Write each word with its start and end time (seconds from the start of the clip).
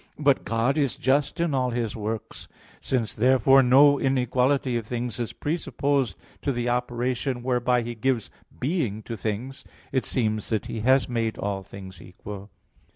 But 0.17 0.45
God 0.45 0.79
is 0.79 0.95
just 0.95 1.39
in 1.39 1.53
all 1.53 1.69
His 1.69 1.95
works. 1.95 2.47
Since, 2.79 3.15
therefore, 3.15 3.61
no 3.61 3.99
inequality 3.99 4.75
of 4.75 4.87
things 4.87 5.19
is 5.19 5.31
presupposed 5.31 6.15
to 6.41 6.51
the 6.51 6.67
operation 6.69 7.43
whereby 7.43 7.83
He 7.83 7.93
gives 7.93 8.31
being 8.59 9.03
to 9.03 9.15
things, 9.15 9.63
it 9.91 10.03
seems 10.03 10.49
that 10.49 10.65
He 10.65 10.79
has 10.79 11.07
made 11.07 11.37
all 11.37 11.61
things 11.61 12.01
equal. 12.01 12.49